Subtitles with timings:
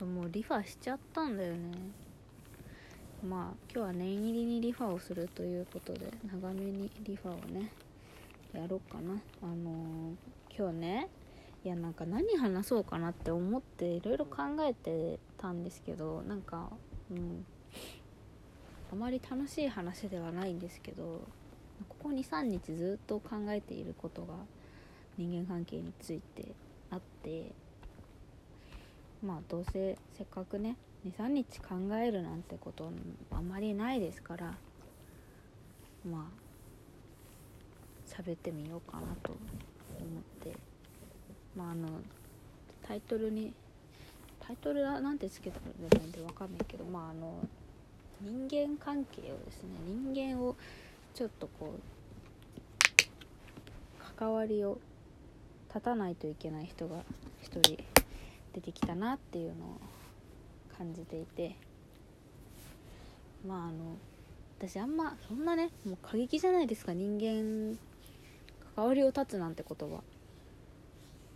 [0.00, 1.72] ともうリファしちゃったんだよね。
[3.22, 7.70] まあ今日は念入りにリファをするということで長めにリファをね
[8.54, 9.20] やろうかな。
[9.42, 11.08] あのー今日ね
[11.64, 16.70] いやなんか何話そうかなって思っていろいろ考えてたんですけどなんか
[17.10, 17.46] うん
[18.92, 21.20] あまり楽しい話ではないんですけど
[21.88, 24.34] ここ23日ずっと考えていることが
[25.16, 26.52] 人間関係について
[26.90, 27.52] あって
[29.24, 30.76] まあどうせせっかくね
[31.06, 32.90] 23日考えるなんてこと
[33.30, 34.54] あまりないですから
[36.08, 36.40] まあ
[38.06, 39.38] 喋ってみようかなと思
[40.48, 40.70] って。
[41.56, 41.88] まああの
[42.86, 43.52] タイトルに
[44.40, 47.46] タイトルはなんてつけたらいいんでわかんないけどまああの
[48.20, 50.56] 人間関係をですね人間を
[51.14, 51.80] ちょっとこう
[54.16, 54.78] 関わりを
[55.68, 57.02] 立たないといけない人が
[57.42, 57.78] 一人
[58.54, 59.80] 出てきたなっていうのを
[60.76, 61.56] 感じていて。
[63.46, 63.96] まああの
[64.58, 67.78] 私あんまそんなねもう過激じゃないですか人間
[68.76, 70.02] 関わりを立つなんて言葉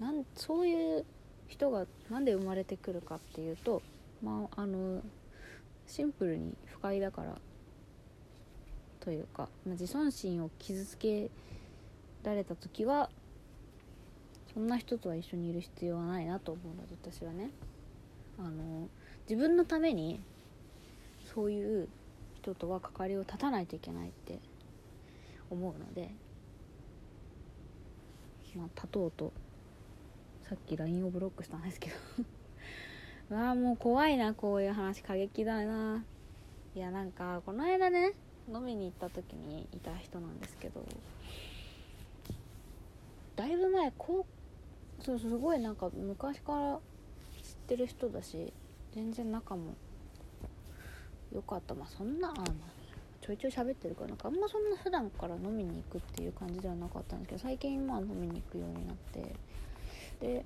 [0.00, 1.04] なんそういう
[1.46, 3.82] 人がなんで生まれてくるかっていうと
[4.20, 5.00] まああの
[5.86, 7.36] シンプルに不快だから。
[9.04, 11.28] というか、まあ自尊心を傷つけ
[12.22, 13.10] られた時は
[14.54, 17.50] そんな人とは一緒にいる必要はないなと思うので私はね。
[18.38, 18.88] あの
[19.28, 20.20] 自分のために
[21.34, 21.88] そういう
[22.34, 24.38] 人とは関わりを立たないといけないって
[25.50, 26.10] 思うので
[28.56, 29.32] まあ立とうと
[30.48, 31.96] さっき LINE をブロックしたんですけど。
[33.30, 36.04] うわあもう怖いなこういう話過激だな。
[36.74, 38.12] いやなんかこの間ね
[38.52, 40.84] 飲みに行った時にいた人なんですけど
[43.36, 44.41] だいぶ前こう
[45.04, 46.80] そうすごいなんか昔から
[47.42, 48.52] 知ってる人だし
[48.94, 49.74] 全然仲も
[51.32, 51.74] 良かった。
[51.74, 52.44] まあそんなあ
[53.22, 59.34] ちょいちょい喋ってるからなんかあんまそんな普段から飲みに行くっていう感じではなかったんですけど最近まあ飲みに行くようになって
[60.20, 60.44] で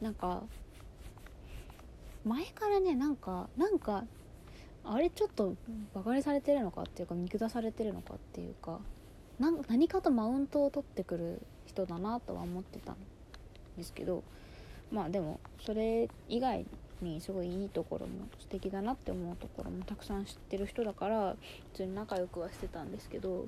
[0.00, 0.42] なんか
[2.24, 4.04] 前からねなんかなんか
[4.84, 5.54] あれちょっと
[5.94, 8.80] バカにされてるのかっていうか見下されてるのかっていうか
[9.38, 12.96] 何かとマウントを取ってくる人だなとは思ってたん
[13.78, 14.22] ですけど
[14.92, 16.66] まあでもそれ以外
[17.00, 21.36] にすごいいいところも素敵だなって思うところもたくさん知ってる人だから
[21.72, 23.46] 普通に仲良くはしてたんですけど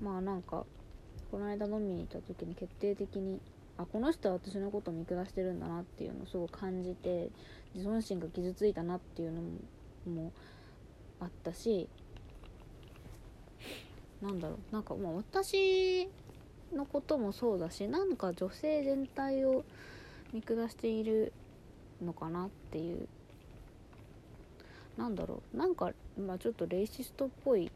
[0.00, 0.64] まあなんか
[1.30, 3.40] この間飲みに行った時に決定的に
[3.76, 7.30] あこの人は私のこと見下してるんだなっていうのをすごく感じて
[7.74, 9.48] 自尊心が傷ついたなっていうのも
[10.06, 10.32] も
[11.20, 11.88] あったし
[14.22, 16.08] なんだろうなんかまあ私
[16.74, 19.64] のこともそうだしなんか女性全体を
[20.32, 21.32] 見下している
[22.02, 23.08] のかなっていう
[24.96, 27.70] なんだろうなんか、まあ、ちょっとレイシストっぽい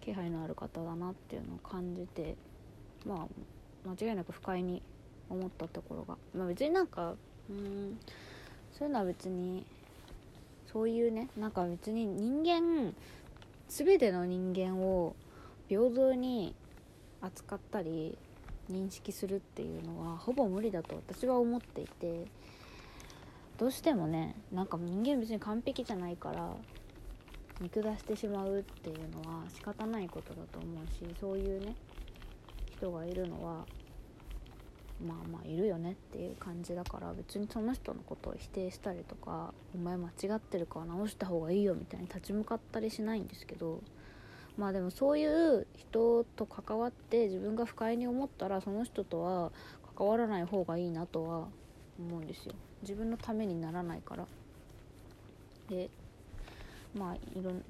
[0.00, 2.36] 気配のある方だなっていうのを感じて
[3.06, 3.26] ま
[3.86, 4.82] あ間違いなく不快に
[5.28, 7.14] 思ったところが、まあ、別になんか
[7.48, 7.98] うん
[8.72, 9.64] そういうのは別に
[10.72, 12.94] そういうねなんか別に人間
[13.68, 15.14] 全ての人間を
[15.68, 16.54] 平等に
[17.20, 18.16] 扱ったり
[18.70, 22.26] 認識するっていうのはほぼ無理だと私は思っていて
[23.58, 26.54] どうしてもねなんか人間別に完璧じゃないから
[27.60, 31.74] 見下してしまうっていうのは仕方ないことだと思うしそういうね
[32.76, 33.66] 人がいるのは
[35.06, 43.82] まあまあいるよねっていう感じだから別にその人のことを否定したりとかお前間違ってるから直した方がいいよみたいに立ち向かったりしないんですけど
[44.60, 49.52] まあでもそういう人と関わって自分が不快に思ったらその人とは
[49.96, 51.48] 関わらない方がいいなとは
[51.98, 52.52] 思うんですよ。
[52.82, 54.26] 自分のためにならないから。
[55.70, 55.88] で
[56.94, 57.62] まあいろん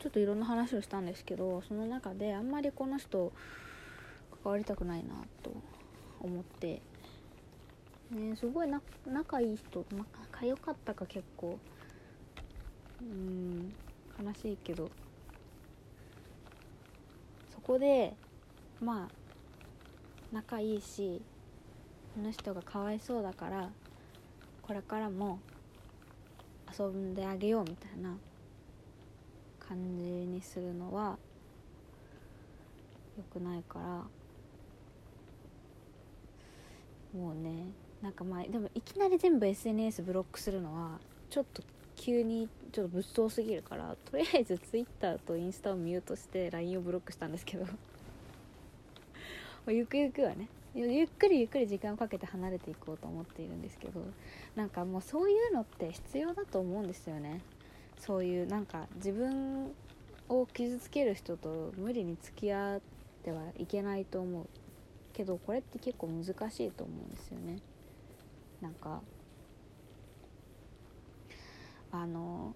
[0.00, 3.30] ちょっといろんな話をしたんですけどその中であんまりこの人
[4.42, 5.12] 関わりたくないな
[5.42, 5.52] と
[6.20, 6.80] 思って。
[8.10, 11.58] ねすごいな仲いい人仲良かったか結構。
[13.02, 13.74] うん
[14.24, 14.88] 悲しいけど。
[17.62, 18.14] こで
[18.80, 19.14] まあ
[20.32, 21.22] 仲いいし
[22.14, 23.70] この人がかわいそうだから
[24.62, 25.38] これからも
[26.78, 28.16] 遊んであげようみたいな
[29.60, 31.18] 感じにするのは
[33.16, 34.04] 良くないから。
[37.14, 37.66] もうね
[38.00, 40.98] なんかまあでもいきなり全部 SNS ブロックするのは
[41.30, 41.62] ちょっと
[42.02, 47.64] 急にちょっと物騒すぎるからとりあえず Twitter とインスタをミュートして LINE をブロックしたんですけど。
[49.70, 54.00] ゆくゆくはねゆっくりゆっくり時間をかけて離れていこうと思っているんですけど
[54.56, 57.40] なんかもうそういうのって必要だと思うんですよね。
[58.00, 59.72] そういうなんか自分
[60.28, 62.80] を傷つける人と無理に付き合っ
[63.22, 64.48] てはいけないと思う。
[65.12, 67.60] けどこれって結構難しいと思うんですよね。
[68.60, 69.02] なんか
[71.92, 72.54] あの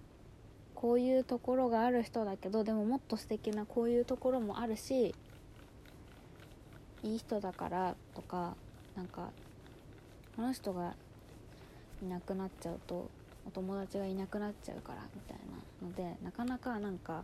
[0.75, 5.15] こういうところがある人だけどでももっと素敵なこういうところもあるし
[7.03, 8.55] いい人だからとか
[8.95, 9.29] なんか
[10.35, 10.93] この人が
[12.03, 13.09] いなくなっちゃうと
[13.47, 15.37] お友達がいなくなっちゃうからみたい
[15.81, 17.23] なのでなかなかなんか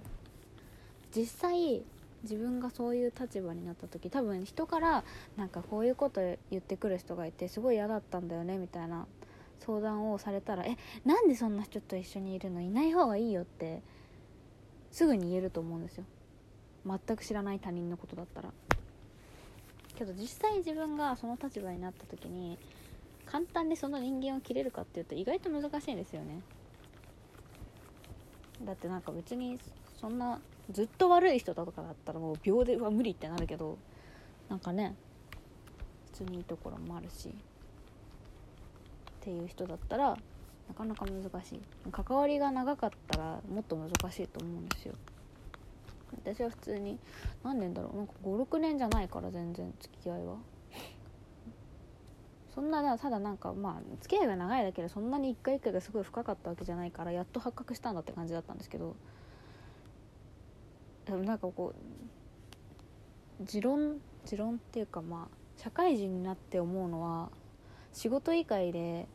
[1.16, 1.84] 実際
[2.24, 5.04] 自分がそういう立場になった時多分人から
[5.36, 9.06] なんかこういうこと言ってくる人がいてすごい嫌だったんだよねみたいな
[9.66, 12.62] 相談をされたら「えなんでそんな人と一緒にいるの？
[12.62, 13.82] いない方がいいよ」って
[14.92, 16.06] すぐに言えると思うんですよ。
[16.86, 18.52] 全く知らない他人のことだったら。
[19.96, 22.58] けど実際自分がその立場になった時に
[23.26, 26.42] 簡単にその人間を切れるかっていうと意外と難しいんですよね。
[28.66, 29.60] だってなんか別に
[30.00, 33.78] そんなずっと悪い人だとかだったらもう秒では無理ってなるけど
[34.50, 34.96] なんかね
[36.12, 37.34] 普通にいいところもあるし。
[39.24, 40.18] っていう人だったら
[40.68, 41.62] なかなか難しい。
[41.92, 44.96] 関わりが長かったらもっと難しいと思うんですよ。
[46.26, 47.00] 私は普通に
[47.42, 47.98] 何年だろう。
[47.98, 50.36] なんか56年じゃないから全然付き合いは。
[52.54, 58.98] そんなただなんかまあ付き合いが長いだけでそんなに一回一回がすごい深かったわけじゃないからやっと発覚したんだって感じだったんですけど。
[61.06, 61.74] でもなんかこ
[63.42, 67.30] う持論持論っていうかまあ社会人になって思うのは
[67.94, 69.08] 仕事以外で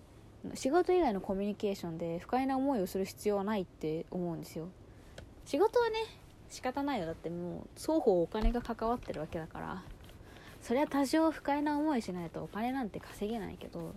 [0.55, 4.69] 仕事以外のコミュニケーションで不快な思いをする必要はないって思うんですよ。
[5.45, 5.97] 仕事はね
[6.49, 9.83] 仕方ないよだってもう双方お金が関わってるわけだから。
[10.63, 13.95] そりゃ多少不快な思いしないとお金なんて稼げないけど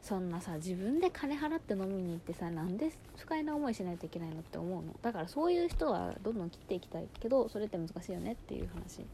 [0.00, 4.94] そんなさ自分で金払って飲みに行ってさなんで不快な思いしないといけないのって思うの？
[5.02, 9.04] だからそういう人はどんどん切っていきたいけどそれって難しいよねっていう話。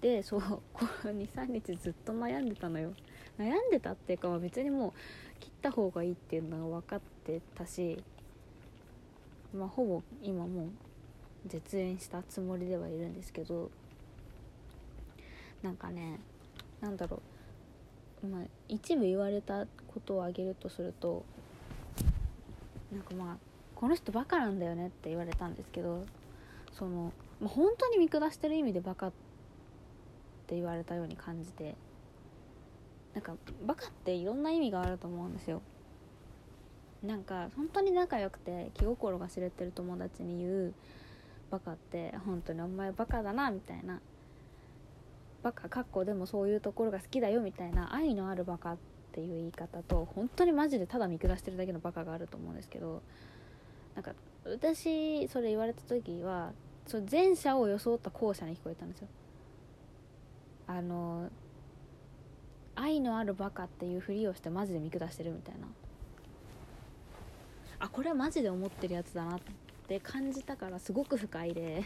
[0.00, 0.40] でそう
[0.72, 2.92] この23日ずっと悩んでたのよ。
[3.38, 4.92] 悩んでたっていうか、別にもう
[5.40, 8.02] 切った方がいいっていうのが分かってたし
[9.54, 10.68] まあほぼ今もう
[11.46, 13.70] 絶縁したつもりではいるんですけど
[15.62, 16.20] なんかね
[16.80, 17.22] なんだろ
[18.22, 21.24] う、まあ、一部言われたことを挙げるとすると
[22.92, 23.36] なんかまあ
[23.74, 26.04] この人バカなんだよねって言われたんですけど
[26.72, 29.12] その、まあ、本当に見下してる意味でバカっ
[30.46, 31.74] て言われたように感じて。
[33.18, 33.34] なんか
[33.66, 35.60] バカっていろんな意味があると思うんですよ。
[37.02, 40.74] なんか本当に仲良くて気心が知れてる友達に言う
[41.50, 44.00] バカって本当にお前バカだなみたいな。
[45.42, 48.78] バカかっこでもそういうところが好きだよみたいな愛のあるバカっ
[49.12, 53.02] ていう言い方と本当にマジでただ見下してるだけのバカがあると思うんですけど
[53.94, 54.14] なんか
[54.44, 56.52] 私それ言われた時は
[56.86, 59.08] その前者を装った後者に聞こえたんですよ。
[60.66, 61.30] あの
[62.80, 65.66] 愛のあるバカっていうふりをしてマジで見下してるみたいな。
[67.80, 69.40] あこれはマジで思ってるやつだなっ
[69.88, 71.84] て感じたからすごく不快で。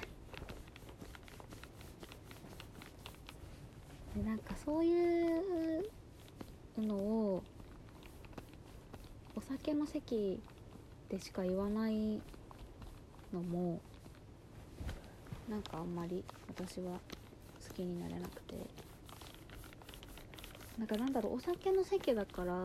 [4.15, 5.85] でなんかそういう
[6.79, 7.43] のを
[9.35, 10.43] お酒の席
[11.09, 12.21] でしか言わない
[13.33, 13.81] のも
[15.49, 17.01] なんかあんまり私は
[17.67, 18.92] 好きになれなくて。
[20.79, 22.65] なんかなんだろうお酒の席だから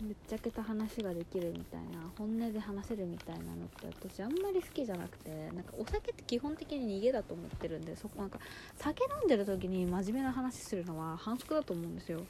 [0.00, 8.40] ぶっちゃけた話ができるみたいな本音で話せるみたいなのって私あんまり好きじゃなくてなんかお酒って基本的に逃げだと思ってるんでそこなんか
[8.76, 12.22] 酒飲んでる時に真面目な話するのは反則だと思うんですよ。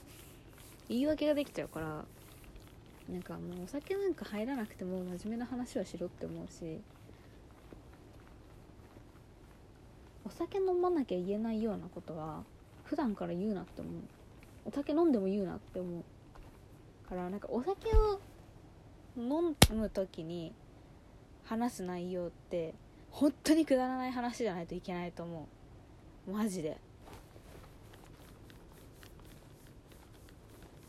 [0.89, 2.05] 言い訳ができちゃうから
[3.09, 6.79] なんかもうお酒なんか入らなくても真面目な話はしろって思うし
[10.27, 12.43] お酒飲まなきゃ言えないようなことは
[12.85, 13.93] 普段から言うなって思う。
[14.65, 18.21] お酒飲んでも言うなって思うからなんかお酒を
[19.17, 20.53] 飲む時に
[21.45, 22.75] 話す内容って
[23.11, 25.47] 本当にくだらない話じゃないといけないと思
[26.29, 26.31] う。
[26.31, 26.79] マジで。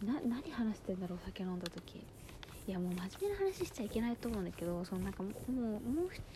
[0.01, 2.05] な何話してんだろうお酒飲んだ時。
[2.65, 5.81] いやもう真面目な話しちゃいけないと思うんだけどそのなんかもうもう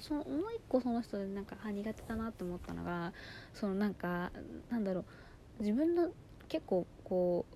[0.02, 3.14] そのもう一個その人でなんかあ苦手だなと思ったのが
[3.54, 4.32] そのなんか
[4.70, 5.06] なんだろう。
[5.60, 6.10] 自分の
[6.50, 7.56] 結構こう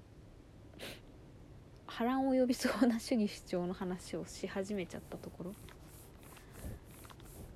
[1.85, 5.53] 波乱を呼びそうな主義主張の話をし始めちゃったところ。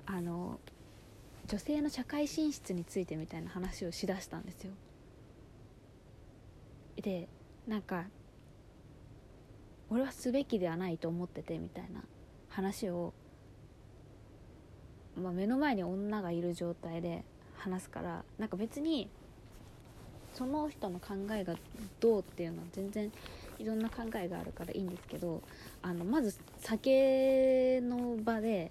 [0.04, 0.60] あの
[1.46, 4.72] 女性の社会進出についてみたいな話をしだしたんですよ。
[6.96, 7.28] で
[7.66, 8.04] なんか
[9.88, 12.02] 俺はすべきではないと思っててみたいな
[12.50, 13.14] 話を、
[15.16, 17.24] まあ、目の前に女がいる状態で
[17.56, 19.08] 話すからなんか別に
[20.36, 21.54] その人の考えが
[21.98, 23.10] どうっていうのは全然
[23.58, 25.42] いろんな考えがあるからいいんですけど
[25.82, 28.70] あのまず酒の場で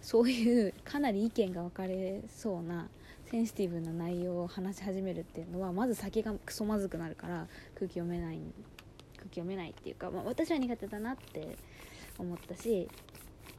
[0.00, 2.88] そういうかなり意見が分かれそうな
[3.30, 8.38] センシティブな内容を話し始めるっていうのはまず酒がクソまずくなるから空気読めない
[9.16, 11.56] 空気読めないっていうか、まあ、私は苦手だなって
[12.18, 12.88] 思ったし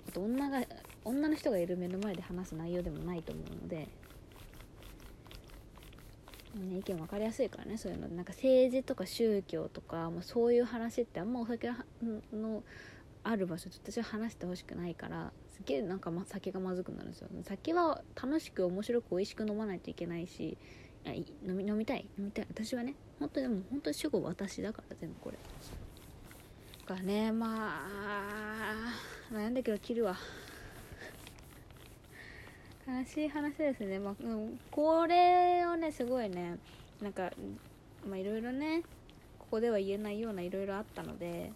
[0.07, 0.63] あと女が
[1.03, 3.89] 女の人がいる目の前で話す内容でもないと思うので、
[6.55, 8.07] ね、意見分かりやすいからねそういうの。
[8.09, 11.69] なんか政治とか宗教とか、まあ、そういう話ってあんまお酒
[12.31, 12.63] の
[13.23, 17.29] ある場所と私は話してほしくないからすげえなんか、ま、酒がまずくなるんですよ。
[17.43, 20.57] 酒は楽しく面白く美味しく飲まないといけないし
[21.05, 22.47] 飲み飲みたい飲みたい。
[22.49, 25.37] 私はね本当にでも本当に主語私だから全部これ。
[26.85, 27.87] がねま
[29.31, 30.17] あ悩んだけど切るわ。
[32.87, 33.99] 悲しい話ですね。
[33.99, 34.15] まあ
[34.71, 36.57] これをねすごいね
[37.01, 37.31] なんか
[38.07, 38.83] まあいろいろね
[39.39, 41.51] ここでは言えないようないろいろあったので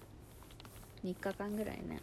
[1.03, 1.99] 3日間ぐらいね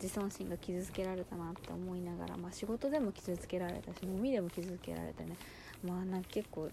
[0.00, 5.36] 自尊心が傷つけられたなって思いながら、まあ、仕事でも傷つけられたし飲みでも傷つけられてね
[5.84, 6.68] まあなんか結構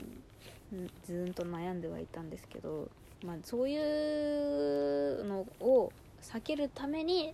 [1.05, 2.89] ずーんと悩んではいたんですけど、
[3.25, 7.33] まあ、そういうのを避けるために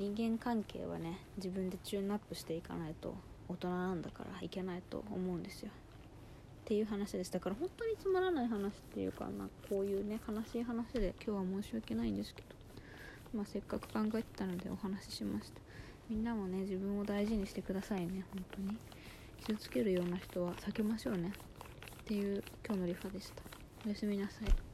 [0.00, 3.14] 人間関係はね自分でチューンアップしていかないと
[3.50, 5.70] 大人なんだからいけないと思うんですよ。
[5.70, 7.30] っていう話です。
[7.30, 12.46] だから本当につまらない話っていうか、まあ、こういうね悲しい話で今日は申し訳ないんですけど、
[13.34, 15.60] まあ、せっかく考えてたのでお話ししました。
[16.08, 18.24] みんなもね自分を大事にしてくださいね。
[18.32, 18.78] 本当に。
[19.46, 21.30] 傷つけるような人は避けましょうね。
[22.04, 23.42] っていう今日のリファでした。
[23.84, 24.69] おやすみなさい。